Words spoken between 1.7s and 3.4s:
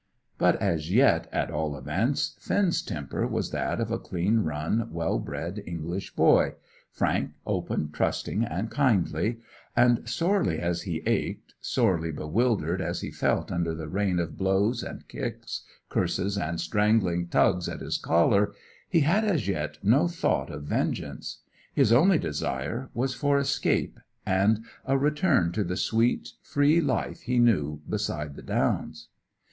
events, Finn's temper